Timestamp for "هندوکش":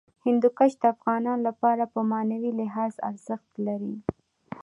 0.25-0.71